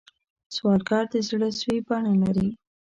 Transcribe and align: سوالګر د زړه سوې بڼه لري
سوالګر 0.55 1.03
د 1.11 1.15
زړه 1.27 1.49
سوې 1.59 1.79
بڼه 1.87 2.13
لري 2.23 2.49